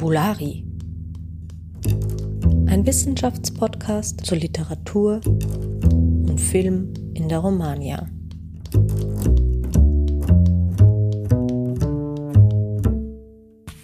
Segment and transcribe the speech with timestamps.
[0.00, 0.64] Fabulari.
[2.68, 8.08] Ein Wissenschaftspodcast zur Literatur und Film in der Romagna.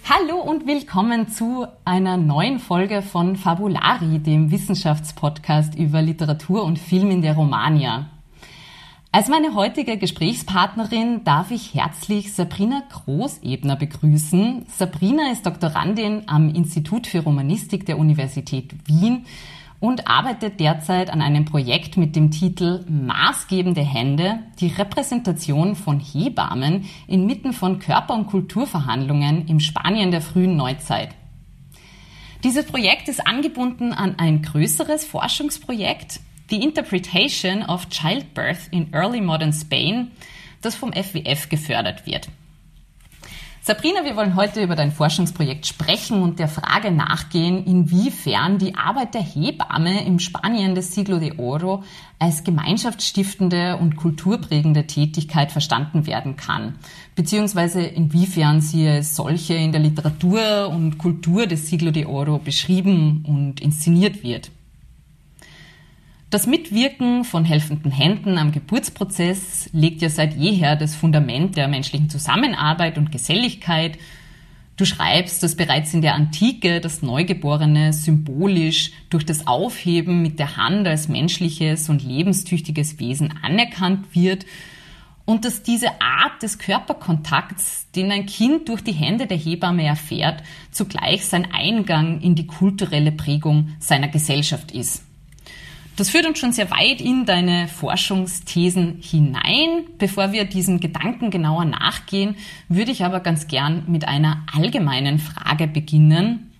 [0.09, 7.11] Hallo und willkommen zu einer neuen Folge von Fabulari, dem Wissenschaftspodcast über Literatur und Film
[7.11, 8.16] in der Romagna.
[9.11, 14.65] Als meine heutige Gesprächspartnerin darf ich herzlich Sabrina Großebner begrüßen.
[14.67, 19.25] Sabrina ist Doktorandin am Institut für Romanistik der Universität Wien
[19.79, 26.85] und arbeitet derzeit an einem Projekt mit dem Titel Maßgebende Hände, die Repräsentation von Hebammen
[27.07, 31.09] inmitten von Körper- und Kulturverhandlungen im Spanien der frühen Neuzeit.
[32.43, 36.19] Dieses Projekt ist angebunden an ein größeres Forschungsprojekt,
[36.49, 40.11] The Interpretation of Childbirth in Early Modern Spain,
[40.61, 42.29] das vom FWF gefördert wird.
[43.67, 49.13] Sabrina, wir wollen heute über dein Forschungsprojekt sprechen und der Frage nachgehen, inwiefern die Arbeit
[49.13, 51.83] der Hebamme im Spanien des Siglo de Oro
[52.17, 56.75] als gemeinschaftsstiftende und kulturprägende Tätigkeit verstanden werden kann,
[57.15, 63.25] beziehungsweise inwiefern sie als solche in der Literatur und Kultur des Siglo de Oro beschrieben
[63.27, 64.49] und inszeniert wird.
[66.29, 72.09] Das Mitwirken von helfenden Händen am Geburtsprozess legt ja seit jeher das Fundament der menschlichen
[72.09, 73.97] Zusammenarbeit und Geselligkeit.
[74.75, 80.57] Du schreibst, dass bereits in der Antike das Neugeborene symbolisch durch das Aufheben mit der
[80.57, 84.45] Hand als menschliches und lebenstüchtiges Wesen anerkannt wird
[85.23, 90.43] und dass diese Art des Körperkontakts, den ein Kind durch die Hände der Hebamme erfährt,
[90.71, 95.06] zugleich sein Eingang in die kulturelle Prägung seiner Gesellschaft ist.
[95.97, 99.85] Das führt uns schon sehr weit in deine Forschungsthesen hinein.
[99.97, 102.35] Bevor wir diesen Gedanken genauer nachgehen,
[102.69, 106.51] würde ich aber ganz gern mit einer allgemeinen Frage beginnen.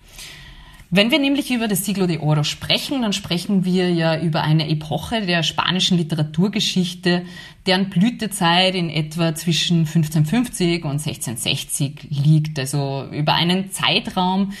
[0.90, 4.68] Wenn wir nämlich über das Siglo de Oro sprechen, dann sprechen wir ja über eine
[4.68, 7.24] Epoche der spanischen Literaturgeschichte,
[7.66, 12.58] deren Blütezeit in etwa zwischen 1550 und 1660 liegt.
[12.58, 14.52] Also über einen Zeitraum,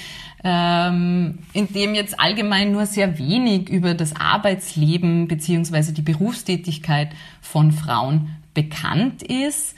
[0.44, 7.10] ähm, in dem jetzt allgemein nur sehr wenig über das Arbeitsleben beziehungsweise die Berufstätigkeit
[7.40, 9.74] von Frauen bekannt ist.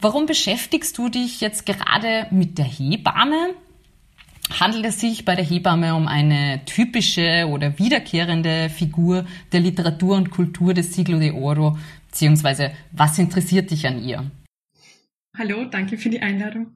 [0.00, 3.54] Warum beschäftigst du dich jetzt gerade mit der Hebamme?
[4.58, 10.30] Handelt es sich bei der Hebamme um eine typische oder wiederkehrende Figur der Literatur und
[10.30, 11.78] Kultur des Siglo de Oro?
[12.10, 14.30] Beziehungsweise, was interessiert dich an ihr?
[15.38, 16.72] Hallo, danke für die Einladung.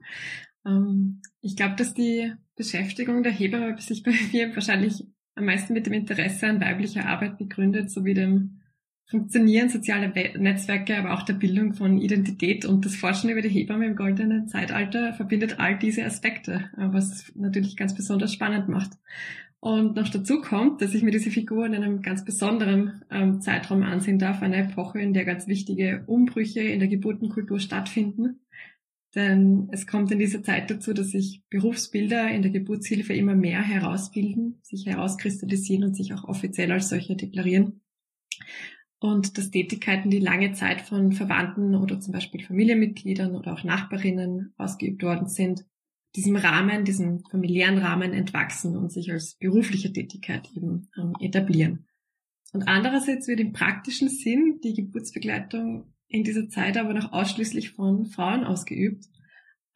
[0.66, 5.04] Ähm, ich glaube, dass die Beschäftigung der Hebamme sich bei mir wahrscheinlich
[5.34, 8.60] am meisten mit dem Interesse an weiblicher Arbeit begründet, sowie dem
[9.08, 13.86] Funktionieren sozialer Netzwerke, aber auch der Bildung von Identität und das Forschen über die Hebamme
[13.86, 18.90] im goldenen Zeitalter verbindet all diese Aspekte, was natürlich ganz besonders spannend macht.
[19.60, 23.84] Und noch dazu kommt, dass ich mir diese Figur in einem ganz besonderen ähm, Zeitraum
[23.84, 28.40] ansehen darf, eine Epoche, in der ganz wichtige Umbrüche in der Geburtenkultur stattfinden
[29.16, 33.62] denn es kommt in dieser Zeit dazu, dass sich Berufsbilder in der Geburtshilfe immer mehr
[33.62, 37.80] herausbilden, sich herauskristallisieren und sich auch offiziell als solche deklarieren.
[38.98, 44.52] Und dass Tätigkeiten, die lange Zeit von Verwandten oder zum Beispiel Familienmitgliedern oder auch Nachbarinnen
[44.58, 45.64] ausgeübt worden sind,
[46.14, 51.86] diesem Rahmen, diesem familiären Rahmen entwachsen und sich als berufliche Tätigkeit eben ähm, etablieren.
[52.52, 58.06] Und andererseits wird im praktischen Sinn die Geburtsbegleitung in dieser Zeit aber noch ausschließlich von
[58.06, 59.06] Frauen ausgeübt.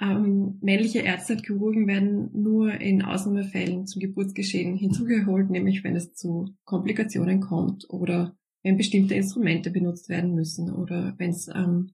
[0.00, 6.14] Ähm, männliche Ärzte und Chirurgen werden nur in Ausnahmefällen zum Geburtsgeschehen hinzugeholt, nämlich wenn es
[6.14, 11.92] zu Komplikationen kommt oder wenn bestimmte Instrumente benutzt werden müssen oder wenn es ähm,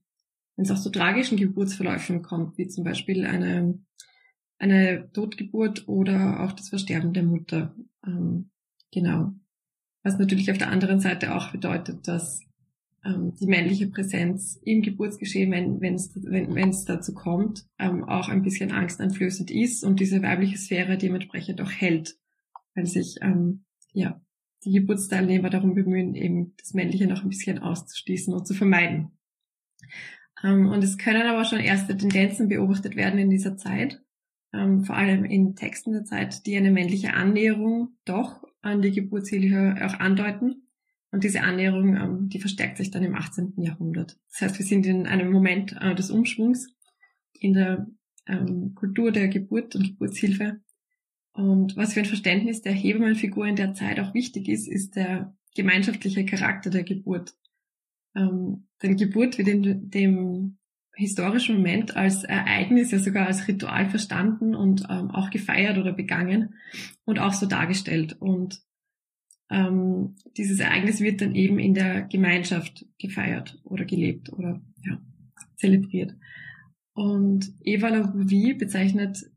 [0.57, 3.79] wenn es auch zu tragischen Geburtsverläufen kommt, wie zum Beispiel eine,
[4.57, 7.75] eine Totgeburt oder auch das Versterben der Mutter.
[8.05, 8.49] Ähm,
[8.91, 9.33] genau.
[10.03, 12.41] Was natürlich auf der anderen Seite auch bedeutet, dass
[13.05, 18.41] ähm, die männliche Präsenz im Geburtsgeschehen, wenn wenn es wenn, dazu kommt, ähm, auch ein
[18.41, 22.17] bisschen angsteinflößend ist und diese weibliche Sphäre dementsprechend auch hält,
[22.75, 24.21] weil sich ähm, ja
[24.65, 29.11] die Geburtsteilnehmer darum bemühen, eben das Männliche noch ein bisschen auszuschließen und zu vermeiden.
[30.43, 34.01] Ähm, und es können aber schon erste Tendenzen beobachtet werden in dieser Zeit,
[34.53, 39.75] ähm, vor allem in Texten der Zeit, die eine männliche Annäherung doch an die Geburtshilfe
[39.85, 40.66] auch andeuten
[41.11, 43.53] und diese Annäherung, ähm, die verstärkt sich dann im 18.
[43.57, 44.17] Jahrhundert.
[44.31, 46.67] Das heißt, wir sind in einem Moment äh, des Umschwungs
[47.33, 47.87] in der
[48.27, 50.59] ähm, Kultur der Geburt und Geburtshilfe.
[51.33, 55.35] Und was für ein Verständnis der Hebammenfigur in der Zeit auch wichtig ist, ist der
[55.55, 57.35] gemeinschaftliche Charakter der Geburt.
[58.15, 60.57] Ähm, denn Geburt wird in dem
[60.93, 66.55] historischen Moment als Ereignis, ja sogar als Ritual verstanden und ähm, auch gefeiert oder begangen
[67.05, 68.17] und auch so dargestellt.
[68.19, 68.61] Und
[69.49, 74.99] ähm, dieses Ereignis wird dann eben in der Gemeinschaft gefeiert oder gelebt oder ja,
[75.55, 76.15] zelebriert.
[76.93, 79.29] Und Eva Lavie bezeichnet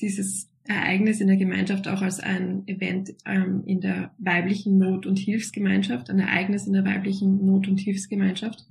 [0.00, 5.18] dieses Ereignis in der Gemeinschaft auch als ein Event ähm, in der weiblichen Not- und
[5.18, 8.66] Hilfsgemeinschaft, ein Ereignis in der weiblichen Not- und Hilfsgemeinschaft.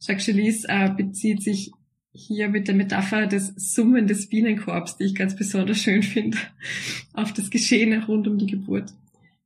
[0.00, 1.72] Jacques Chalice äh, bezieht sich
[2.10, 6.38] hier mit der Metapher des Summen des Bienenkorbs, die ich ganz besonders schön finde,
[7.12, 8.92] auf das Geschehen rund um die Geburt.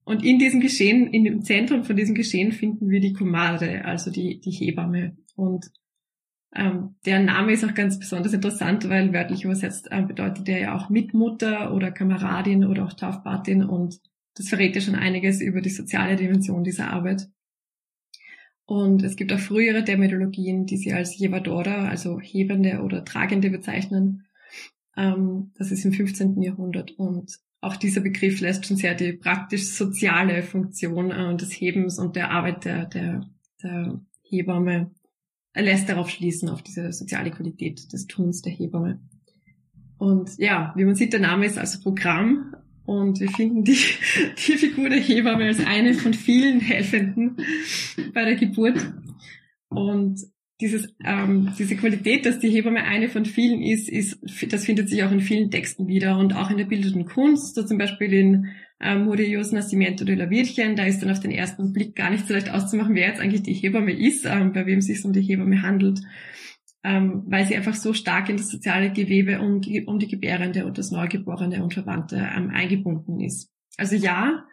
[0.04, 4.10] Und in diesem Geschehen, in dem Zentrum von diesem Geschehen finden wir die Comadre, also
[4.10, 5.16] die, die Hebamme.
[5.36, 5.70] Und
[6.54, 10.76] ähm, der Name ist auch ganz besonders interessant, weil wörtlich übersetzt äh, bedeutet er ja
[10.76, 14.00] auch Mitmutter oder Kameradin oder auch Taufpatin und
[14.34, 17.28] das verrät ja schon einiges über die soziale Dimension dieser Arbeit.
[18.64, 24.26] Und es gibt auch frühere Terminologien, die sie als Jevadora, also Hebende oder Tragende bezeichnen.
[24.96, 26.40] Ähm, das ist im 15.
[26.40, 26.92] Jahrhundert.
[26.92, 32.16] Und auch dieser Begriff lässt schon sehr die praktisch soziale Funktion äh, des Hebens und
[32.16, 33.26] der Arbeit der, der,
[33.62, 34.90] der Hebamme
[35.52, 39.00] er lässt darauf schließen, auf diese soziale Qualität des Tuns der Hebamme.
[39.98, 42.54] Und ja, wie man sieht, der Name ist also Programm
[42.84, 43.76] und wir finden die,
[44.46, 47.36] die Figur der Hebamme als eine von vielen Helfenden
[48.14, 48.92] bei der Geburt.
[49.68, 50.20] Und
[50.60, 54.18] dieses, ähm, diese Qualität, dass die Hebamme eine von vielen ist, ist,
[54.52, 57.62] das findet sich auch in vielen Texten wieder und auch in der bildenden Kunst, so
[57.62, 58.48] zum Beispiel in
[58.80, 62.26] ähm, Murillos Nacimiento de la Virgen, da ist dann auf den ersten Blick gar nicht
[62.26, 65.12] so leicht auszumachen, wer jetzt eigentlich die Hebamme ist, ähm, bei wem es sich um
[65.12, 66.00] die Hebamme handelt,
[66.82, 70.78] ähm, weil sie einfach so stark in das soziale Gewebe um, um die Gebärende und
[70.78, 73.50] das Neugeborene und Verwandte ähm, eingebunden ist.
[73.76, 74.44] Also ja,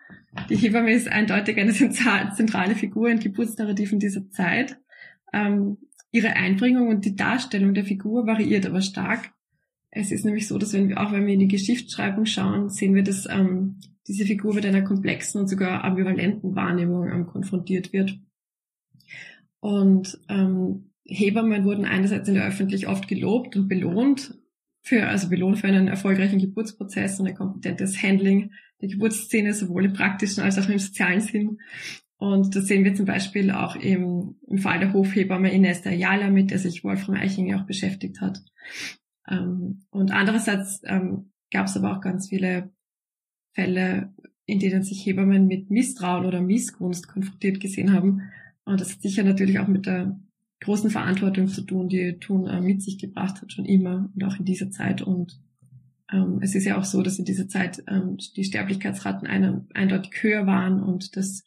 [0.50, 1.74] die Hebamme ist eindeutig eine
[2.36, 4.78] zentrale Figur in Geburtsnarrativen dieser Zeit.
[5.34, 5.78] Ähm,
[6.18, 9.32] ihre Einbringung und die Darstellung der Figur variiert aber stark.
[9.90, 12.96] Es ist nämlich so, dass wenn wir auch wenn wir in die Geschichtsschreibung schauen, sehen
[12.96, 18.18] wir, dass ähm, diese Figur mit einer komplexen und sogar ambivalenten Wahrnehmung ähm, konfrontiert wird.
[19.60, 24.38] Und ähm, Hebammen wurden einerseits in der Öffentlichkeit oft gelobt und belohnt
[24.82, 29.94] für, also belohnt für einen erfolgreichen Geburtsprozess und ein kompetentes Handling der Geburtsszene, sowohl im
[29.94, 31.60] praktischen als auch im sozialen Sinn.
[32.18, 36.30] Und das sehen wir zum Beispiel auch im, im Fall der Hofhebamme Ines de Ayala,
[36.30, 38.42] mit der sich Wolfram Eichinger auch beschäftigt hat.
[39.30, 42.72] Ähm, und andererseits ähm, gab es aber auch ganz viele
[43.54, 44.14] Fälle,
[44.46, 48.24] in denen sich Hebammen mit Misstrauen oder Missgunst konfrontiert gesehen haben.
[48.66, 50.20] Und das hat sicher natürlich auch mit der
[50.62, 54.40] großen Verantwortung zu tun, die Thun äh, mit sich gebracht hat, schon immer und auch
[54.40, 55.02] in dieser Zeit.
[55.04, 55.40] Und
[56.12, 60.12] ähm, es ist ja auch so, dass in dieser Zeit ähm, die Sterblichkeitsraten eine, eindeutig
[60.24, 61.44] höher waren und dass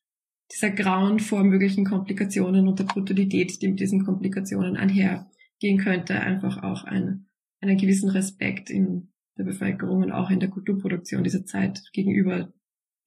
[0.52, 6.62] dieser Grauen vor möglichen Komplikationen und der Brutalität, die mit diesen Komplikationen einhergehen könnte, einfach
[6.62, 7.26] auch ein,
[7.60, 12.52] einen gewissen Respekt in der Bevölkerung und auch in der Kulturproduktion dieser Zeit gegenüber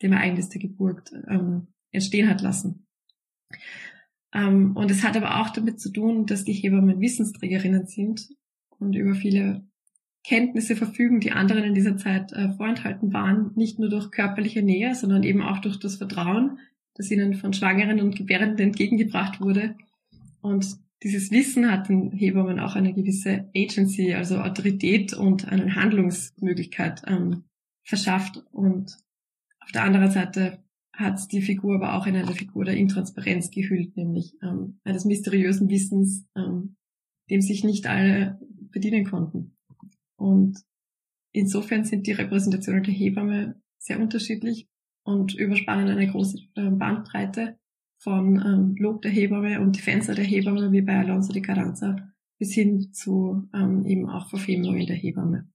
[0.01, 2.87] dem Ereignis der Geburt ähm, entstehen hat lassen.
[4.33, 8.29] Ähm, und es hat aber auch damit zu tun, dass die Hebammen Wissensträgerinnen sind
[8.79, 9.67] und über viele
[10.25, 14.95] Kenntnisse verfügen, die anderen in dieser Zeit äh, vorenthalten waren, nicht nur durch körperliche Nähe,
[14.95, 16.59] sondern eben auch durch das Vertrauen,
[16.95, 19.75] das ihnen von Schwangeren und Gebärenden entgegengebracht wurde.
[20.41, 27.03] Und dieses Wissen hat den Hebammen auch eine gewisse Agency, also Autorität und eine Handlungsmöglichkeit
[27.07, 27.43] ähm,
[27.83, 28.43] verschafft.
[28.51, 28.97] Und
[29.59, 33.97] auf der anderen Seite hat die Figur aber auch in eine Figur der Intransparenz gehüllt,
[33.97, 36.75] nämlich ähm, eines mysteriösen Wissens, ähm,
[37.29, 38.39] dem sich nicht alle
[38.71, 39.57] bedienen konnten.
[40.15, 40.59] Und
[41.31, 44.69] insofern sind die Repräsentationen der Hebamme sehr unterschiedlich
[45.03, 47.57] und überspannen eine große äh, Bandbreite
[47.97, 51.95] von ähm, Lob der Hebamme und Defensa der Hebamme wie bei Alonso de Carranza
[52.37, 55.47] bis hin zu ähm, eben auch Verfemungen der Hebamme.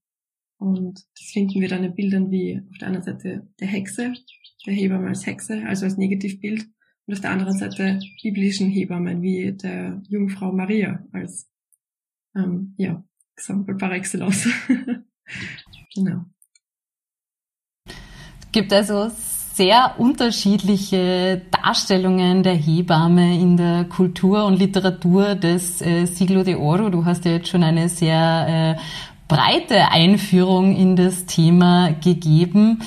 [0.57, 4.13] Und das finden wir dann in Bildern wie auf der einen Seite der Hexe,
[4.65, 6.67] der Hebamme als Hexe, also als Negativbild,
[7.05, 11.49] und auf der anderen Seite biblischen Hebammen wie der Jungfrau Maria als
[12.35, 13.03] ähm, ja,
[13.35, 14.47] Exempel par excellence.
[15.95, 16.25] genau.
[18.51, 19.09] Gibt also
[19.59, 26.89] sehr unterschiedliche Darstellungen der Hebamme in der Kultur und Literatur des äh, Siglo de Oro.
[26.89, 32.81] Du hast ja jetzt schon eine sehr äh, breite Einführung in das Thema gegeben.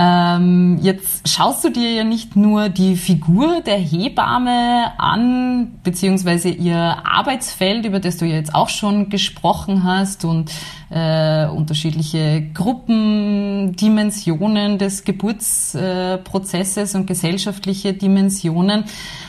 [0.00, 6.98] Ähm, jetzt schaust du dir ja nicht nur die Figur der Hebamme an, beziehungsweise ihr
[7.04, 10.52] Arbeitsfeld, über das du ja jetzt auch schon gesprochen hast und
[10.90, 18.84] äh, unterschiedliche Gruppendimensionen des Geburtsprozesses und gesellschaftliche Dimensionen,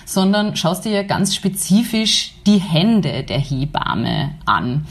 [0.06, 4.86] sondern schaust dir ja ganz spezifisch die Hände der Hebamme an.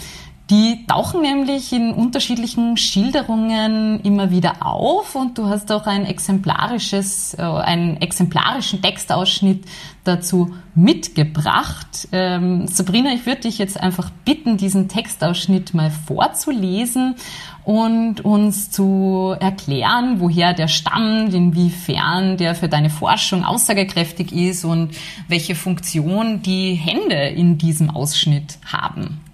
[0.51, 7.35] Die tauchen nämlich in unterschiedlichen Schilderungen immer wieder auf und du hast auch ein exemplarisches,
[7.35, 9.67] äh, einen exemplarischen Textausschnitt
[10.05, 12.09] dazu mitgebracht.
[12.13, 17.17] Ähm, Sabrina, ich würde dich jetzt einfach bitten, diesen Textausschnitt mal vorzulesen
[17.65, 24.93] und uns zu erklären, woher der stammt, inwiefern der für deine Forschung aussagekräftig ist und
[25.29, 29.28] welche Funktion die Hände in diesem Ausschnitt haben.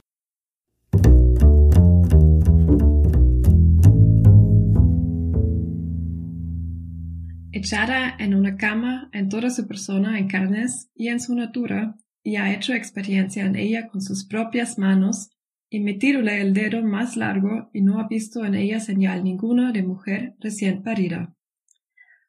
[7.52, 12.36] Echada en una cama en toda su persona en carnes y en su natura, y
[12.36, 15.30] ha hecho experiencia en ella con sus propias manos,
[15.70, 19.82] y metírole el dedo más largo y no ha visto en ella señal ninguna de
[19.82, 21.34] mujer recién parida.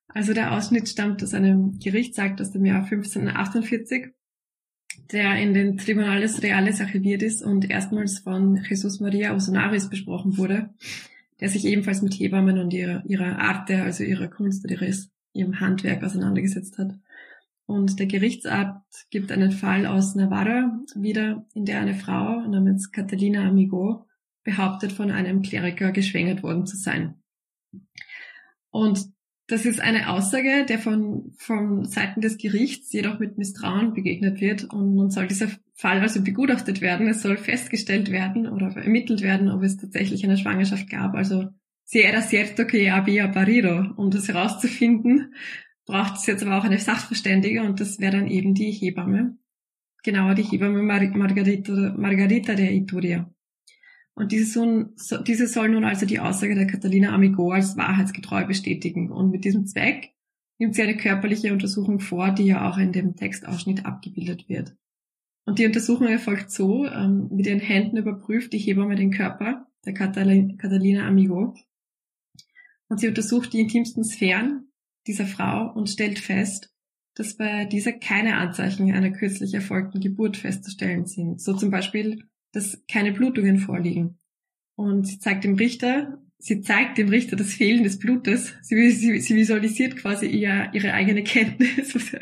[0.07, 4.15] Also der Ausschnitt stammt aus einem Gerichtsakt aus dem Jahr 1548,
[5.11, 10.69] der in den Tribunales Reales archiviert ist und erstmals von Jesus Maria Osonaris besprochen wurde,
[11.39, 16.03] der sich ebenfalls mit Hebammen und ihrer, ihrer Arte, also ihrer Kunst ihres ihrem Handwerk
[16.03, 16.97] auseinandergesetzt hat.
[17.67, 23.47] Und der Gerichtsakt gibt einen Fall aus Navarra wieder, in der eine Frau namens Catalina
[23.47, 24.05] Amigo
[24.43, 27.15] behauptet, von einem Kleriker geschwängert worden zu sein.
[28.69, 29.14] Und
[29.47, 34.63] das ist eine Aussage, der von, von Seiten des Gerichts jedoch mit Misstrauen begegnet wird.
[34.63, 37.07] Und nun soll dieser Fall also begutachtet werden.
[37.07, 41.13] Es soll festgestellt werden oder ermittelt werden, ob es tatsächlich eine Schwangerschaft gab.
[41.13, 41.49] Also
[41.83, 43.93] si era cierto que había parido.
[43.97, 45.35] Um das herauszufinden,
[45.85, 49.37] braucht es jetzt aber auch eine Sachverständige und das wäre dann eben die Hebamme.
[50.03, 53.29] Genauer die Hebamme Mar Margarita, Margarita de Ituria.
[54.15, 54.89] Und diese,
[55.27, 59.11] diese soll nun also die Aussage der Catalina Amigo als wahrheitsgetreu bestätigen.
[59.11, 60.13] Und mit diesem Zweck
[60.57, 64.75] nimmt sie eine körperliche Untersuchung vor, die ja auch in dem Textausschnitt abgebildet wird.
[65.45, 69.93] Und die Untersuchung erfolgt so, ähm, mit ihren Händen überprüft die Hebamme den Körper der
[69.93, 71.53] Catalina Amigo
[72.87, 74.71] und sie untersucht die intimsten Sphären
[75.07, 76.73] dieser Frau und stellt fest,
[77.15, 81.41] dass bei dieser keine Anzeichen einer kürzlich erfolgten Geburt festzustellen sind.
[81.41, 82.23] So zum Beispiel,
[82.55, 84.17] dass keine Blutungen vorliegen.
[84.75, 88.53] Und sie zeigt dem Richter, sie zeigt dem Richter das Fehlen des Blutes.
[88.61, 91.95] Sie, sie, sie visualisiert quasi ihr, ihre eigene Kenntnis,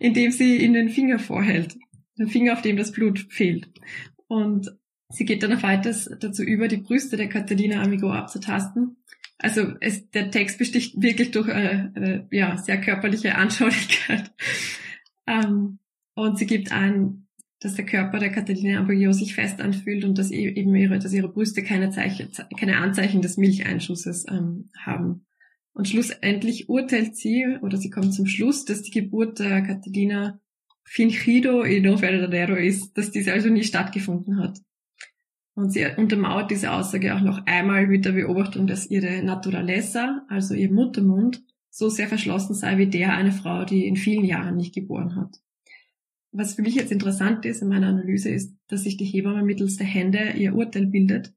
[0.00, 1.76] indem sie in den Finger vorhält.
[2.18, 3.68] Den Finger, auf dem das Blut fehlt.
[4.26, 4.70] Und
[5.08, 8.96] Sie geht dann noch weiter dazu über, die Brüste der Catalina Amigo abzutasten.
[9.38, 14.32] Also es, der Text besticht wirklich durch eine, eine ja, sehr körperliche Anschaulichkeit.
[15.26, 15.78] ähm,
[16.14, 17.25] und sie gibt an,
[17.66, 21.12] dass der Körper der Catalina Amigo sich fest anfühlt und dass e-, eben ihre, dass
[21.12, 25.26] ihre Brüste keine, Zeichen, keine Anzeichen des Milcheinschusses ähm, haben.
[25.72, 30.40] Und schlussendlich urteilt sie, oder sie kommt zum Schluss, dass die Geburt der Catalina
[30.84, 34.60] fingido y no verdadero ist, dass diese also nie stattgefunden hat.
[35.54, 40.54] Und sie untermauert diese Aussage auch noch einmal mit der Beobachtung, dass ihre Naturaleza, also
[40.54, 44.72] ihr Muttermund, so sehr verschlossen sei wie der einer Frau, die in vielen Jahren nicht
[44.72, 45.40] geboren hat.
[46.38, 49.76] Was für mich jetzt interessant ist in meiner Analyse ist, dass sich die Hebamme mittels
[49.76, 51.34] der Hände ihr Urteil bildet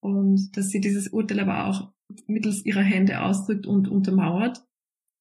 [0.00, 1.94] und dass sie dieses Urteil aber auch
[2.26, 4.62] mittels ihrer Hände ausdrückt und untermauert.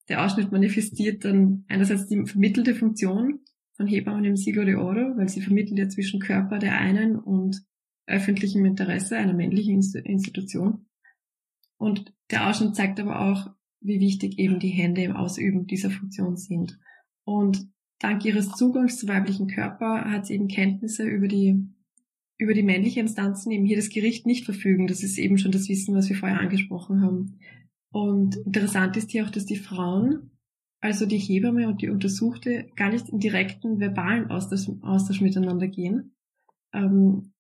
[0.09, 3.39] Der Ausschnitt manifestiert dann einerseits die vermittelte Funktion
[3.77, 7.63] von Hebammen im Siglo de Oro, weil sie vermittelt ja zwischen Körper der einen und
[8.05, 10.87] öffentlichem Interesse einer männlichen Institution.
[11.77, 16.35] Und der Ausschnitt zeigt aber auch, wie wichtig eben die Hände im Ausüben dieser Funktion
[16.35, 16.77] sind.
[17.23, 17.69] Und
[18.03, 21.65] dank ihres Zugangs zu weiblichen Körper hat sie eben Kenntnisse über die,
[22.37, 24.87] über die männlichen Instanzen, eben hier das Gericht nicht verfügen.
[24.87, 27.39] Das ist eben schon das Wissen, was wir vorher angesprochen haben.
[27.91, 30.31] Und interessant ist hier auch, dass die Frauen,
[30.81, 36.15] also die Hebamme und die Untersuchte, gar nicht in direkten verbalen Austausch, Austausch miteinander gehen,
[36.73, 37.31] ähm,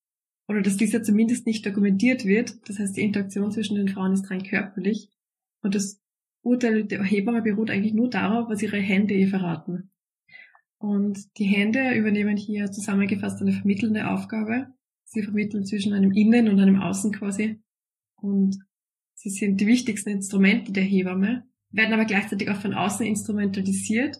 [0.47, 2.57] oder dass dieser zumindest nicht dokumentiert wird.
[2.69, 5.09] Das heißt, die Interaktion zwischen den Frauen ist rein körperlich.
[5.61, 6.01] Und das
[6.41, 9.92] Urteil der Hebamme beruht eigentlich nur darauf, was ihre Hände ihr verraten.
[10.83, 14.67] Und die Hände übernehmen hier zusammengefasst eine vermittelnde Aufgabe.
[15.05, 17.61] Sie vermitteln zwischen einem Innen und einem Außen quasi.
[18.17, 18.59] Und
[19.13, 24.17] sie sind die wichtigsten Instrumente der Hebamme, werden aber gleichzeitig auch von außen instrumentalisiert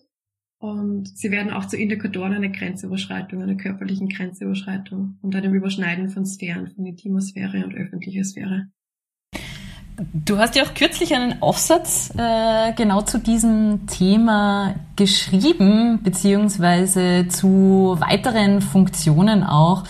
[0.63, 6.25] Und sie werden auch zu Indikatoren einer Grenzüberschreitung, einer körperlichen Grenzüberschreitung und einem Überschneiden von
[6.25, 8.71] Sphären, von Intimosphäre und öffentlicher Sphäre.
[9.95, 17.95] Du hast ja auch kürzlich einen Aufsatz äh, genau zu diesem Thema geschrieben, beziehungsweise zu
[17.99, 19.83] weiteren Funktionen auch,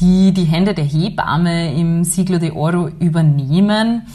[0.00, 4.06] die die Hände der Hebamme im Siglo de Oro übernehmen.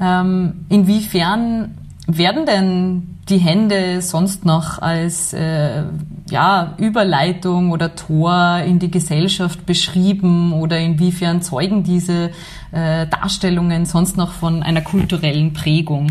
[0.00, 5.84] Ähm, inwiefern werden denn die Hände sonst noch als äh,
[6.32, 12.32] ja, Überleitung oder Tor in die Gesellschaft beschrieben oder inwiefern zeugen diese
[12.72, 16.08] äh, Darstellungen sonst noch von einer kulturellen Prägung?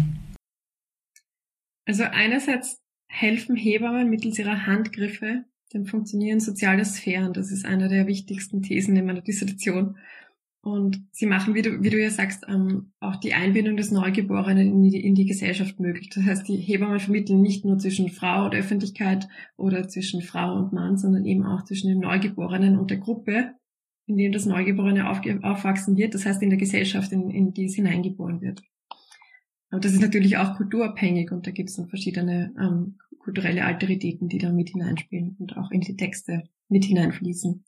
[1.86, 7.34] Also einerseits helfen Hebammen mittels ihrer Handgriffe dem Funktionieren sozialer Sphären.
[7.34, 9.98] Das ist eine der wichtigsten Thesen in meiner Dissertation.
[10.64, 14.68] Und sie machen, wie du, wie du ja sagst, ähm, auch die Einbindung des Neugeborenen
[14.68, 16.12] in die, in die Gesellschaft möglich.
[16.14, 19.28] Das heißt, die Hebammen vermitteln nicht nur zwischen Frau und Öffentlichkeit
[19.58, 23.56] oder zwischen Frau und Mann, sondern eben auch zwischen dem Neugeborenen und der Gruppe,
[24.06, 26.14] in dem das Neugeborene aufwachsen wird.
[26.14, 28.62] Das heißt, in der Gesellschaft, in, in die es hineingeboren wird.
[29.72, 34.28] Aber das ist natürlich auch kulturabhängig und da gibt es dann verschiedene ähm, kulturelle Alteritäten,
[34.28, 37.64] die da mit hineinspielen und auch in die Texte mit hineinfließen.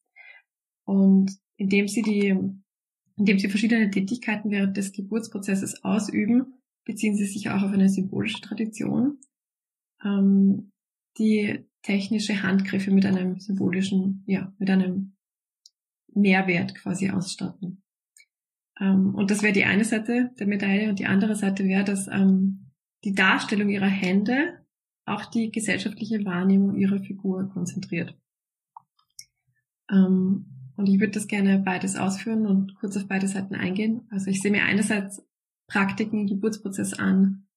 [0.86, 2.36] Und indem sie die
[3.18, 6.54] indem sie verschiedene Tätigkeiten während des Geburtsprozesses ausüben,
[6.86, 9.20] beziehen sie sich auch auf eine symbolische Tradition,
[10.04, 10.72] ähm,
[11.18, 15.16] die technische Handgriffe mit einem symbolischen, ja, mit einem
[16.14, 17.84] Mehrwert quasi ausstatten.
[18.80, 22.08] Ähm, und das wäre die eine Seite der Medaille und die andere Seite wäre, dass
[22.08, 22.72] ähm,
[23.04, 24.66] die Darstellung ihrer Hände
[25.06, 28.18] auch die gesellschaftliche Wahrnehmung ihrer Figur konzentriert.
[29.92, 34.08] Ähm, und ich würde das gerne beides ausführen und kurz auf beide Seiten eingehen.
[34.10, 35.24] Also ich sehe mir einerseits
[35.68, 37.48] Praktiken im Geburtsprozess an,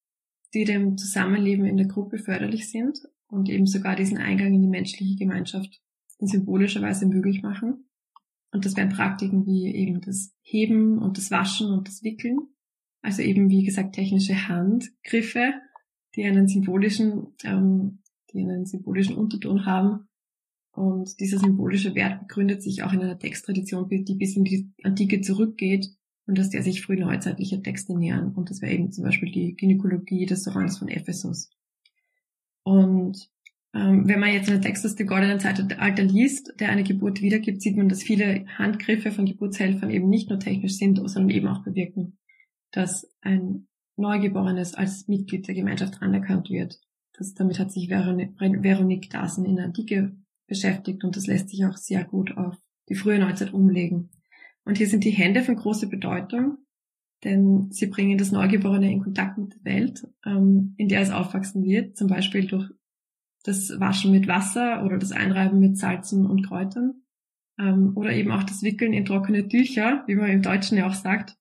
[0.54, 4.68] die dem Zusammenleben in der Gruppe förderlich sind und eben sogar diesen Eingang in die
[4.68, 5.80] menschliche Gemeinschaft
[6.18, 7.88] in symbolischer Weise möglich machen.
[8.52, 12.38] Und das wären Praktiken wie eben das Heben und das Waschen und das Wickeln.
[13.02, 15.54] Also eben, wie gesagt, technische Handgriffe,
[16.14, 20.08] die einen symbolischen, ähm, die einen symbolischen Unterton haben
[20.76, 25.22] und dieser symbolische Wert begründet sich auch in einer Texttradition, die bis in die Antike
[25.22, 25.88] zurückgeht
[26.26, 28.34] und dass der sich frühneuzeitlicher Texte nähern.
[28.34, 31.48] Und das wäre eben zum Beispiel die Gynäkologie des Sorans von Ephesus.
[32.62, 33.30] Und
[33.72, 37.62] ähm, wenn man jetzt einen Text aus dem goldenen Zeitalter liest, der eine Geburt wiedergibt,
[37.62, 41.64] sieht man, dass viele Handgriffe von Geburtshelfern eben nicht nur technisch sind, sondern eben auch
[41.64, 42.18] bewirken,
[42.70, 46.80] dass ein Neugeborenes als Mitglied der Gemeinschaft anerkannt wird.
[47.14, 50.14] Das, damit hat sich Veronique Dasen in der Antike
[50.46, 52.56] beschäftigt und das lässt sich auch sehr gut auf
[52.88, 54.10] die frühe Neuzeit umlegen.
[54.64, 56.58] Und hier sind die Hände von großer Bedeutung,
[57.24, 61.64] denn sie bringen das Neugeborene in Kontakt mit der Welt, ähm, in der es aufwachsen
[61.64, 62.70] wird, zum Beispiel durch
[63.42, 67.02] das Waschen mit Wasser oder das Einreiben mit Salzen und Kräutern
[67.58, 70.94] ähm, oder eben auch das Wickeln in trockene Tücher, wie man im Deutschen ja auch
[70.94, 71.36] sagt,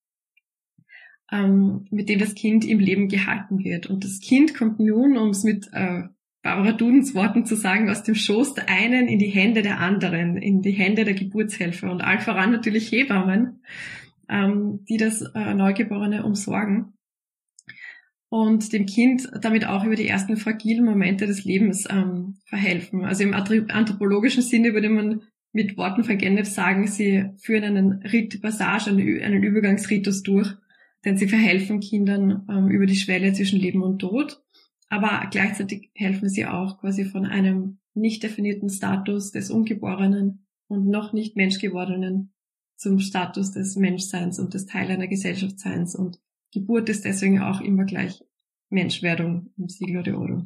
[1.31, 3.87] ähm, mit dem das Kind im Leben gehalten wird.
[3.87, 6.03] Und das Kind kommt nun, um es mit äh,
[6.45, 10.37] Barbara Dudens Worten zu sagen, aus dem Schoß der einen in die Hände der anderen,
[10.37, 13.63] in die Hände der Geburtshelfer und allen voran natürlich Hebammen,
[14.29, 16.93] ähm, die das äh, Neugeborene umsorgen
[18.29, 23.05] und dem Kind damit auch über die ersten fragilen Momente des Lebens ähm, verhelfen.
[23.05, 28.39] Also im anthropologischen Sinne würde man mit Worten von Gennett sagen, sie führen einen Rit
[28.43, 30.53] Passage, einen Übergangsritus durch,
[31.05, 34.44] denn sie verhelfen Kindern ähm, über die Schwelle zwischen Leben und Tod
[34.95, 41.11] aber gleichzeitig helfen sie auch quasi von einem nicht definierten Status des Ungeborenen und noch
[41.11, 42.33] nicht Menschgewordenen
[42.77, 46.19] zum Status des Menschseins und des Teil einer Gesellschaftsseins und
[46.53, 48.23] Geburt ist deswegen auch immer gleich
[48.69, 50.43] Menschwerdung im Siglo de Oro.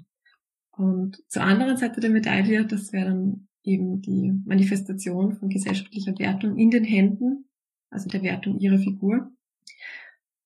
[0.72, 6.58] Und zur anderen Seite der Medaille, das wäre dann eben die Manifestation von gesellschaftlicher Wertung
[6.58, 7.46] in den Händen,
[7.92, 9.32] also der Wertung ihrer Figur.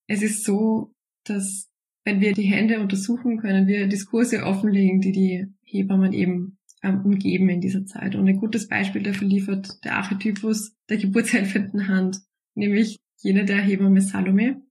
[0.08, 1.70] Es ist so, dass
[2.04, 7.50] wenn wir die Hände untersuchen, können wir Diskurse offenlegen, die die Hebammen eben ähm, umgeben
[7.50, 8.16] in dieser Zeit.
[8.16, 12.22] Und ein gutes Beispiel dafür liefert der Archetypus der geburtshelfenden Hand,
[12.56, 14.62] nämlich jene der Hebamme Salome.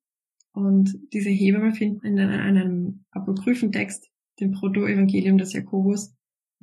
[0.53, 6.15] Und diese Hebamme finden in einem apokryphen Text, dem Proto-Evangelium des Jakobus,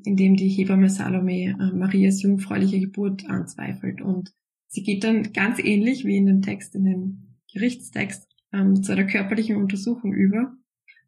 [0.05, 4.01] in dem die Hebamme Salome äh, Marias jungfräuliche Geburt anzweifelt.
[4.01, 4.31] Und
[4.67, 9.05] sie geht dann ganz ähnlich wie in dem Text, in dem Gerichtstext, ähm, zu einer
[9.05, 10.55] körperlichen Untersuchung über,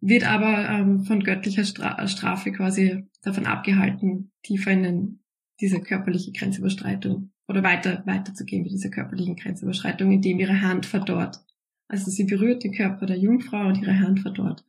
[0.02, 5.20] wird aber ähm, von göttlicher Stra Strafe quasi davon abgehalten, tiefer in
[5.60, 11.40] diese körperliche Grenzüberschreitung oder weiter weiterzugehen mit dieser körperlichen Grenzüberschreitung, indem ihre Hand verdorrt.
[11.88, 14.66] Also sie berührt den Körper der Jungfrau und ihre Hand verdorrt.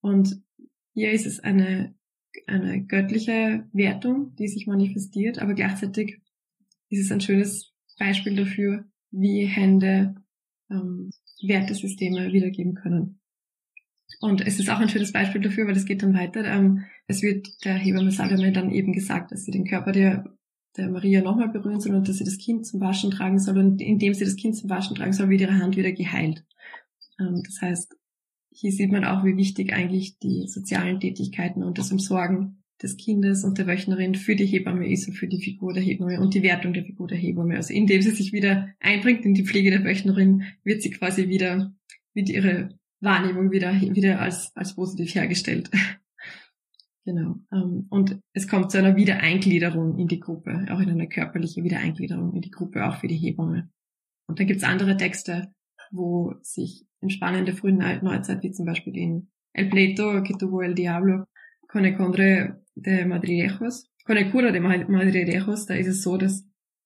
[0.00, 0.40] Und
[0.94, 1.94] hier ist es eine
[2.46, 6.20] eine göttliche Wertung, die sich manifestiert, aber gleichzeitig
[6.88, 10.14] ist es ein schönes Beispiel dafür, wie Hände
[10.70, 11.10] ähm,
[11.42, 13.19] Wertesysteme wiedergeben können.
[14.20, 16.44] Und es ist auch ein schönes Beispiel dafür, weil es geht dann weiter.
[16.44, 20.24] Ähm, es wird der Hebamme Salome dann eben gesagt, dass sie den Körper der,
[20.76, 23.56] der Maria nochmal berühren soll und dass sie das Kind zum Waschen tragen soll.
[23.56, 26.44] Und indem sie das Kind zum Waschen tragen soll, wird ihre Hand wieder geheilt.
[27.18, 27.96] Ähm, das heißt,
[28.52, 33.44] hier sieht man auch, wie wichtig eigentlich die sozialen Tätigkeiten und das Umsorgen des Kindes
[33.44, 36.42] und der Wöchnerin für die Hebamme ist und für die Figur der Hebamme und die
[36.42, 37.56] Wertung der Figur der Hebamme.
[37.56, 41.74] Also indem sie sich wieder einbringt in die Pflege der Wöchnerin, wird sie quasi wieder,
[42.14, 45.70] wird ihre Wahrnehmung wieder, wieder als, als positiv hergestellt.
[47.04, 47.36] genau.
[47.52, 52.34] Ähm, und es kommt zu einer Wiedereingliederung in die Gruppe, auch in eine körperliche Wiedereingliederung
[52.34, 53.70] in die Gruppe, auch für die Hebamme.
[54.26, 55.52] Und dann gibt's andere Texte,
[55.90, 60.74] wo sich in spannende frühen Neuzeit, wie zum Beispiel in El Pleito que tuvo el
[60.74, 61.26] Diablo
[61.66, 66.44] con el Condre de Madrilejos, con el Cura de Madrilejos, da ist es so, dass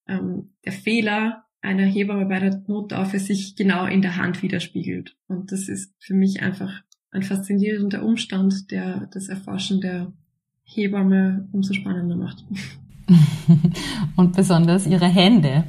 [0.08, 5.16] ähm, der Fehler einer Hebamme bei der Nottaufe sich genau in der Hand widerspiegelt.
[5.26, 10.12] Und das ist für mich einfach ein faszinierender Umstand, der das Erforschen der
[10.64, 12.44] Hebamme umso spannender macht.
[14.16, 15.64] Und besonders ihre Hände.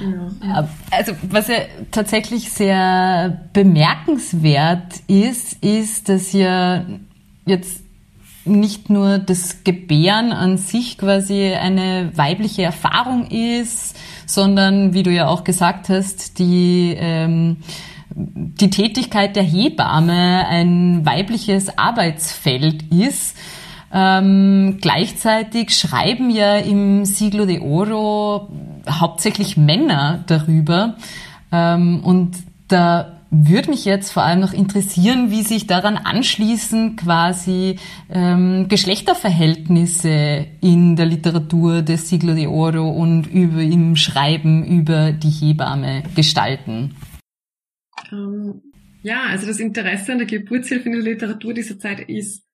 [0.00, 0.68] Genau, ja.
[0.90, 1.56] Also was ja
[1.90, 6.86] tatsächlich sehr bemerkenswert ist, ist, dass ja
[7.46, 7.82] jetzt
[8.48, 15.28] nicht nur das Gebären an sich quasi eine weibliche Erfahrung ist, sondern wie du ja
[15.28, 17.58] auch gesagt hast, die ähm,
[18.10, 23.36] die Tätigkeit der Hebamme ein weibliches Arbeitsfeld ist.
[23.92, 28.48] Ähm, gleichzeitig schreiben ja im Siglo de Oro
[28.88, 30.96] hauptsächlich Männer darüber.
[31.52, 32.36] Ähm, und
[32.68, 40.46] da würde mich jetzt vor allem noch interessieren, wie sich daran anschließen quasi ähm, Geschlechterverhältnisse
[40.60, 46.94] in der Literatur des Siglo de Oro und über, im Schreiben über die Hebamme gestalten.
[48.10, 48.62] Ähm,
[49.02, 52.44] ja, also das Interesse an der Geburtshilfe in der Literatur dieser Zeit ist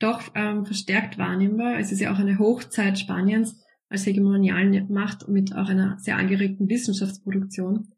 [0.00, 1.78] doch ähm, verstärkt wahrnehmbar.
[1.78, 6.68] Es ist ja auch eine Hochzeit Spaniens als hegemonialen Macht mit auch einer sehr angeregten
[6.68, 7.88] Wissenschaftsproduktion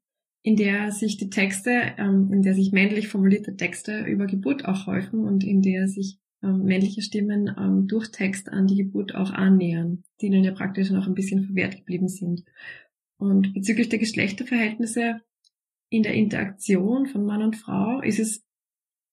[0.46, 4.86] in der sich die Texte, ähm, in der sich männlich formulierte Texte über Geburt auch
[4.86, 9.32] häufen und in der sich ähm, männliche Stimmen ähm, durch Text an die Geburt auch
[9.32, 12.44] annähern, die ihnen ja praktisch noch ein bisschen verwehrt geblieben sind.
[13.16, 15.20] Und bezüglich der Geschlechterverhältnisse
[15.88, 18.44] in der Interaktion von Mann und Frau ist es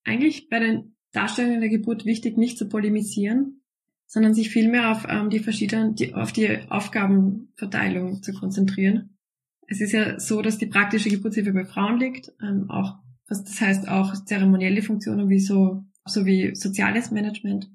[0.03, 3.63] eigentlich bei den Darstellungen der Geburt wichtig, nicht zu polemisieren,
[4.05, 9.12] sondern sich vielmehr auf ähm, die verschiedenen, die, auf die Aufgabenverteilung zu konzentrieren
[9.67, 12.95] es ist ja so, dass die praktische Geburtshilfe bei Frauen liegt, ähm, auch,
[13.27, 17.69] was das heißt auch zeremonielle Funktionen wie so, sowie soziales Management.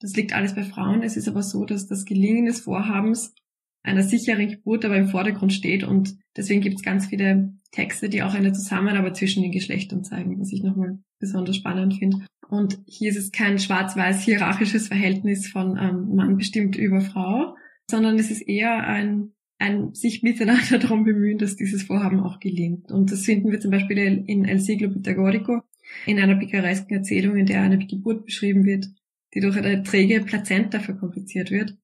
[0.00, 1.02] Das liegt alles bei Frauen.
[1.02, 3.34] Es ist aber so, dass das Gelingen des Vorhabens
[3.82, 8.22] einer sicheren Geburt aber im Vordergrund steht und deswegen gibt es ganz viele Texte, die
[8.22, 12.24] auch eine Zusammenarbeit zwischen den Geschlechtern zeigen, was ich nochmal besonders spannend finde.
[12.48, 17.56] Und hier ist es kein schwarz-weiß hierarchisches Verhältnis von ähm, Mann bestimmt über Frau,
[17.90, 22.90] sondern es ist eher ein ein, sich miteinander darum bemühen, dass dieses Vorhaben auch gelingt.
[22.90, 25.62] Und das finden wir zum Beispiel in El Siglo Pitagorico,
[26.06, 28.86] in einer picaresken Erzählung, in der eine Geburt beschrieben wird,
[29.34, 31.76] die durch eine träge Plazenta verkompliziert wird.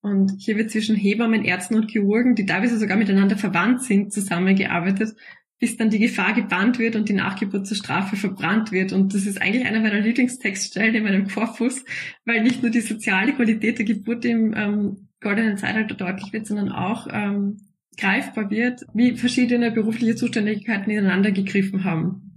[0.00, 5.16] Und hier wird zwischen Hebammen, Ärzten und Chirurgen, die teilweise sogar miteinander verwandt sind, zusammengearbeitet,
[5.58, 8.92] bis dann die Gefahr gebannt wird und die Nachgeburt zur Strafe verbrannt wird.
[8.92, 11.86] Und das ist eigentlich einer meiner Lieblingstextstellen in meinem Korpus,
[12.26, 16.70] weil nicht nur die soziale Qualität der Geburt im ähm, goldenen Zeitalter deutlich wird, sondern
[16.70, 17.56] auch ähm,
[17.98, 22.30] greifbar wird, wie verschiedene berufliche Zuständigkeiten ineinander gegriffen haben.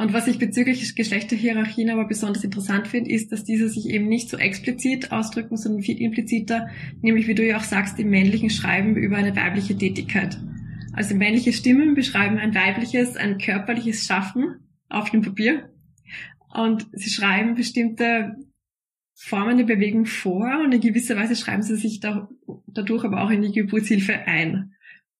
[0.00, 4.30] Und was ich bezüglich Geschlechterhierarchien aber besonders interessant finde, ist, dass diese sich eben nicht
[4.30, 6.68] so explizit ausdrücken, sondern viel impliziter,
[7.02, 10.38] nämlich wie du ja auch sagst, im männlichen Schreiben über eine weibliche Tätigkeit.
[10.92, 15.70] Also männliche Stimmen beschreiben ein weibliches, ein körperliches Schaffen auf dem Papier.
[16.54, 18.36] Und sie schreiben bestimmte
[19.20, 22.28] Formen der Bewegung vor und in gewisser Weise schreiben sie sich da,
[22.68, 24.74] dadurch aber auch in die Geburtshilfe ein.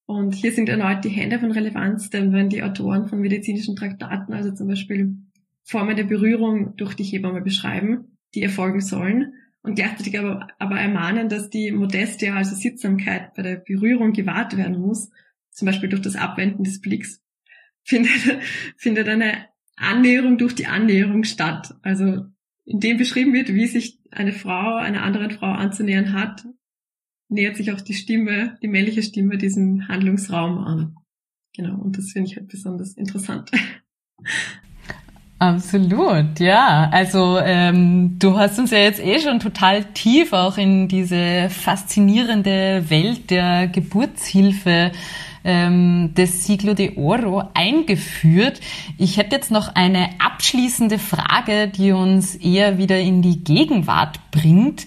[0.06, 4.32] Und hier sind erneut die Hände von Relevanz, denn wenn die Autoren von medizinischen Traktaten,
[4.32, 5.16] also zum Beispiel
[5.64, 11.28] Formen der Berührung durch die Hebamme beschreiben, die erfolgen sollen, und gleichzeitig aber, aber ermahnen,
[11.28, 15.10] dass die Modestia, also Sittsamkeit bei der Berührung gewahrt werden muss,
[15.50, 17.20] zum Beispiel durch das Abwenden des Blicks,
[17.82, 18.12] findet,
[18.76, 21.74] findet eine Annäherung durch die Annäherung statt.
[21.82, 22.26] Also
[22.68, 26.46] in dem beschrieben wird, wie sich eine Frau einer anderen Frau anzunähern hat,
[27.30, 30.96] nähert sich auch die Stimme, die männliche Stimme diesem Handlungsraum an.
[31.56, 33.50] Genau, und das finde ich halt besonders interessant.
[35.38, 36.90] Absolut, ja.
[36.92, 42.90] Also ähm, du hast uns ja jetzt eh schon total tief auch in diese faszinierende
[42.90, 44.90] Welt der Geburtshilfe
[45.48, 48.60] ähm, des Siglo de Oro eingeführt.
[48.98, 54.84] Ich hätte jetzt noch eine abschließende Frage, die uns eher wieder in die Gegenwart bringt.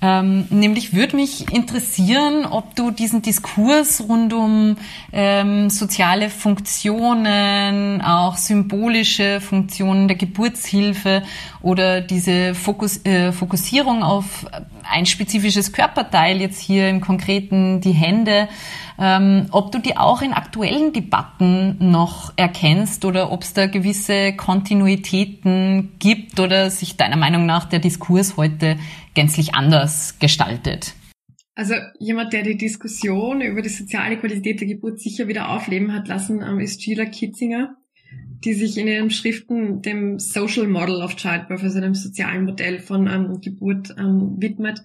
[0.00, 4.76] Ähm, nämlich würde mich interessieren, ob du diesen Diskurs rund um
[5.12, 11.22] ähm, soziale Funktionen, auch symbolische Funktionen der Geburtshilfe
[11.62, 14.46] oder diese Fokus, äh, Fokussierung auf
[14.88, 18.48] ein spezifisches Körperteil, jetzt hier im Konkreten die Hände,
[18.98, 24.34] ähm, ob du die auch in aktuellen Debatten noch erkennst oder ob es da gewisse
[24.34, 28.76] Kontinuitäten gibt oder sich deiner Meinung nach der Diskurs heute
[29.14, 30.94] gänzlich anders gestaltet.
[31.56, 36.08] Also jemand, der die Diskussion über die soziale Qualität der Geburt sicher wieder aufleben hat
[36.08, 37.76] lassen, ähm, ist Sheila Kitzinger,
[38.44, 43.06] die sich in ihren Schriften dem Social Model of Childbirth, also dem sozialen Modell von
[43.06, 44.82] ähm, Geburt ähm, widmet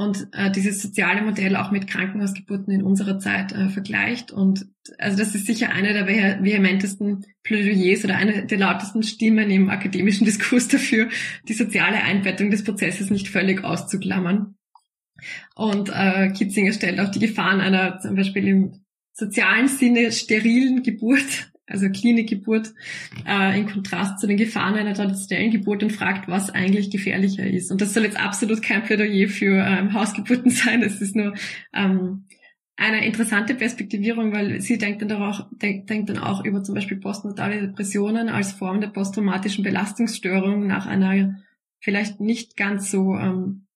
[0.00, 4.32] und äh, dieses soziale Modell auch mit Krankenhausgeburten in unserer Zeit äh, vergleicht.
[4.32, 9.68] Und also das ist sicher eine der vehementesten Plädoyers oder eine der lautesten Stimmen im
[9.68, 11.10] akademischen Diskurs dafür,
[11.48, 14.54] die soziale Einbettung des Prozesses nicht völlig auszuklammern.
[15.54, 21.52] Und äh, Kitzinger stellt auch die Gefahren einer zum Beispiel im sozialen Sinne sterilen Geburt
[21.70, 22.72] also Klinikgeburt,
[23.26, 27.70] äh, in Kontrast zu den Gefahren einer traditionellen Geburt und fragt, was eigentlich gefährlicher ist.
[27.70, 30.82] Und das soll jetzt absolut kein Plädoyer für ähm, Hausgeburten sein.
[30.82, 31.34] Es ist nur
[31.72, 32.24] ähm,
[32.76, 36.96] eine interessante Perspektivierung, weil sie denkt dann, auch, denk, denkt dann auch über zum Beispiel
[36.96, 41.36] postnatale Depressionen als Form der posttraumatischen Belastungsstörung nach einer
[41.78, 43.66] vielleicht nicht ganz so ähm,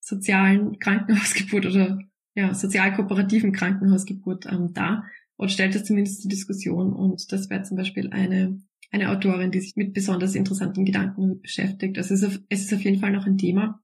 [0.00, 1.98] sozialen Krankenhausgeburt oder
[2.34, 5.04] ja, sozial kooperativen Krankenhausgeburt ähm, dar
[5.40, 6.92] und stellt das zumindest zur Diskussion.
[6.92, 11.96] Und das wäre zum Beispiel eine, eine Autorin, die sich mit besonders interessanten Gedanken beschäftigt.
[11.96, 13.82] Also es ist, auf, es ist auf jeden Fall noch ein Thema.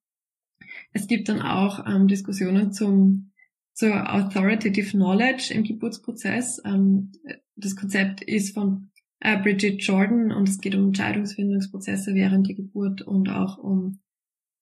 [0.93, 3.33] Es gibt dann auch ähm, Diskussionen zum,
[3.73, 6.61] zur Authoritative Knowledge im Geburtsprozess.
[6.67, 7.13] Ähm,
[7.55, 8.91] das Konzept ist von
[9.21, 14.01] äh, Bridget Jordan und es geht um Entscheidungsfindungsprozesse während der Geburt und auch um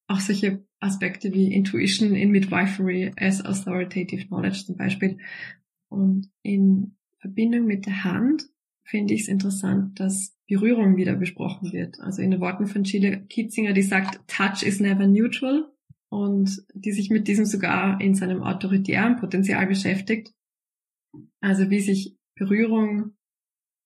[0.06, 5.18] auch solche Aspekte wie Intuition in Midwifery as Authoritative Knowledge zum Beispiel.
[5.94, 8.48] Und in Verbindung mit der Hand
[8.82, 12.00] finde ich es interessant, dass Berührung wieder besprochen wird.
[12.00, 15.70] Also in den Worten von Sheila Kitzinger, die sagt, Touch is never neutral
[16.10, 20.34] und die sich mit diesem sogar in seinem autoritären Potenzial beschäftigt.
[21.40, 23.12] Also wie sich Berührung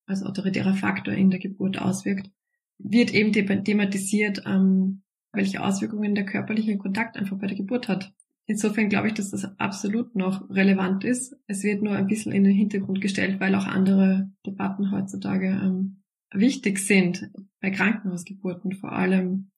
[0.07, 2.31] als autoritärer Faktor in der Geburt auswirkt,
[2.79, 3.33] wird eben
[3.65, 8.13] thematisiert, ähm, welche Auswirkungen der körperliche Kontakt einfach bei der Geburt hat.
[8.51, 11.37] Insofern glaube ich, dass das absolut noch relevant ist.
[11.47, 16.03] Es wird nur ein bisschen in den Hintergrund gestellt, weil auch andere Debatten heutzutage ähm,
[16.33, 17.31] wichtig sind
[17.61, 19.51] bei Krankenhausgeburten, vor allem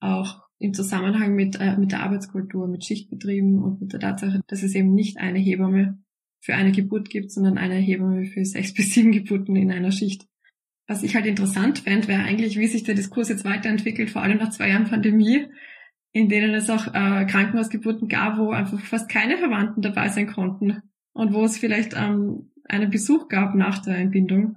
[0.00, 4.64] auch im Zusammenhang mit, äh, mit der Arbeitskultur, mit Schichtbetrieben und mit der Tatsache, dass
[4.64, 6.02] es eben nicht eine Hebamme
[6.40, 10.26] für eine Geburt gibt, sondern eine Hebamme für sechs bis sieben Geburten in einer Schicht.
[10.88, 14.38] Was ich halt interessant fände, wäre eigentlich, wie sich der Diskurs jetzt weiterentwickelt, vor allem
[14.38, 15.46] nach zwei Jahren Pandemie,
[16.14, 20.80] in denen es auch äh, Krankenhausgeburten gab, wo einfach fast keine Verwandten dabei sein konnten
[21.12, 24.56] und wo es vielleicht ähm, einen Besuch gab nach der Entbindung,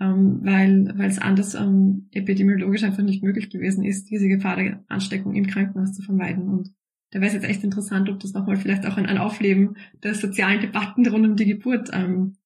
[0.00, 4.82] ähm, weil weil es anders ähm, epidemiologisch einfach nicht möglich gewesen ist, diese Gefahr der
[4.88, 6.48] Ansteckung im Krankenhaus zu vermeiden.
[6.48, 6.72] Und
[7.10, 10.14] da wäre es jetzt echt interessant, ob das nochmal vielleicht auch ein, ein Aufleben der
[10.14, 12.36] sozialen Debatten rund um die Geburt ähm,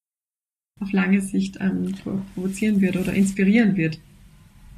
[0.80, 1.94] auf lange Sicht ähm,
[2.34, 4.00] provozieren wird oder inspirieren wird.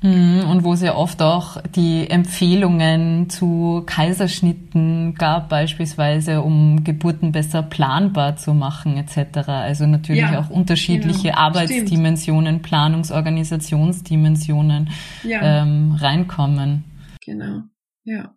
[0.03, 7.33] Mhm, und wo es ja oft auch die Empfehlungen zu Kaiserschnitten gab, beispielsweise, um Geburten
[7.33, 9.49] besser planbar zu machen, etc.
[9.49, 12.67] Also natürlich ja, auch unterschiedliche genau, Arbeitsdimensionen, stimmt.
[12.67, 14.89] Planungsorganisationsdimensionen
[15.23, 15.63] ja.
[15.63, 16.85] ähm, reinkommen.
[17.23, 17.65] Genau,
[18.05, 18.35] ja.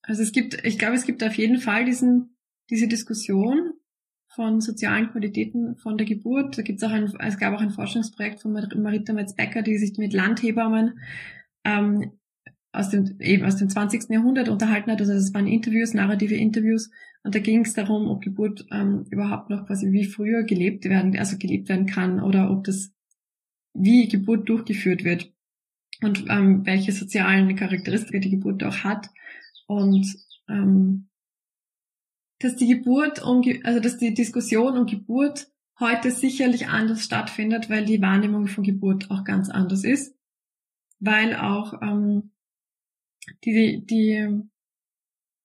[0.00, 2.38] Also es gibt, ich glaube, es gibt auf jeden Fall diesen,
[2.70, 3.74] diese Diskussion
[4.34, 6.58] von sozialen Qualitäten von der Geburt.
[6.58, 10.12] Da gibt's auch ein, es gab auch ein Forschungsprojekt von Marita Metz-Becker, die sich mit
[10.12, 10.98] Landhebammen
[11.64, 12.12] ähm,
[12.72, 14.10] aus dem, eben aus dem 20.
[14.10, 15.00] Jahrhundert unterhalten hat.
[15.00, 16.90] Also das waren Interviews, narrative Interviews.
[17.22, 21.16] Und da ging es darum, ob Geburt ähm, überhaupt noch quasi wie früher gelebt werden,
[21.16, 22.92] also gelebt werden kann oder ob das
[23.72, 25.32] wie Geburt durchgeführt wird
[26.02, 29.08] und ähm, welche sozialen Charakteristika die Geburt auch hat.
[29.66, 30.06] Und
[30.48, 31.08] ähm,
[32.38, 37.84] dass die Geburt um, also dass die Diskussion um Geburt heute sicherlich anders stattfindet, weil
[37.84, 40.16] die Wahrnehmung von Geburt auch ganz anders ist,
[41.00, 42.30] weil auch ähm,
[43.44, 44.42] die, die,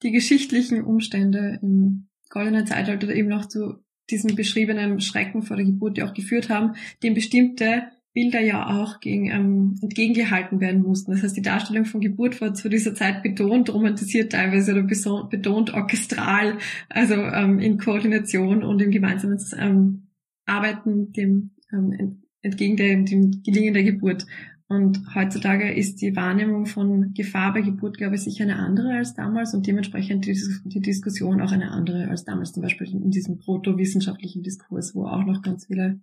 [0.03, 5.97] die geschichtlichen Umstände im goldenen Zeitalter eben noch zu diesem beschriebenen Schrecken vor der Geburt,
[5.97, 11.11] die auch geführt haben, dem bestimmte Bilder ja auch gegen, ähm, entgegengehalten werden mussten.
[11.11, 14.83] Das heißt, die Darstellung von Geburt war zu dieser Zeit betont romantisiert teilweise oder
[15.29, 16.57] betont orchestral,
[16.89, 20.07] also ähm, in Koordination und im gemeinsamen ähm,
[20.45, 24.25] Arbeiten dem ähm, entgegen dem, dem Gelingen der Geburt.
[24.67, 29.15] Und heutzutage ist die Wahrnehmung von Gefahr bei Geburt, glaube ich, sicher eine andere als
[29.15, 33.39] damals und dementsprechend die, die Diskussion auch eine andere als damals, zum Beispiel in diesem
[33.39, 36.01] protowissenschaftlichen Diskurs, wo auch noch ganz viele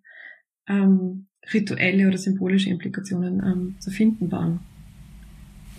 [0.69, 4.61] ähm, rituelle oder symbolische Implikationen ähm, zu finden waren.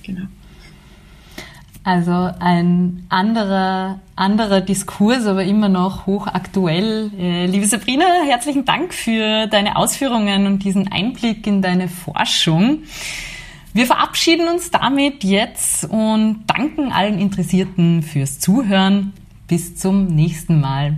[0.04, 0.28] Genau.
[1.84, 7.12] Also ein anderer, anderer Diskurs, aber immer noch hochaktuell.
[7.18, 12.80] Äh, liebe Sabrina, herzlichen Dank für deine Ausführungen und diesen Einblick in deine Forschung.
[13.74, 19.14] Wir verabschieden uns damit jetzt und danken allen Interessierten fürs Zuhören.
[19.48, 20.98] Bis zum nächsten Mal.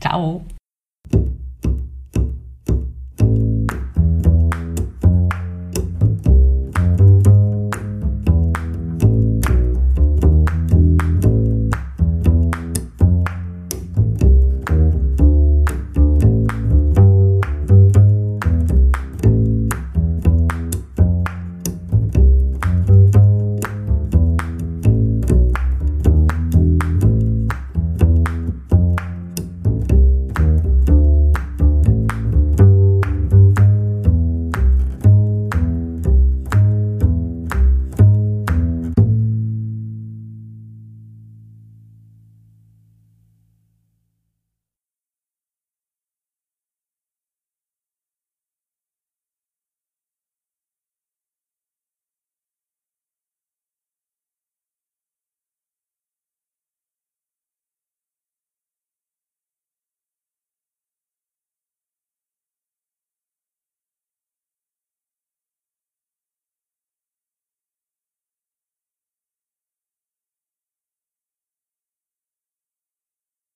[0.00, 0.42] Ciao.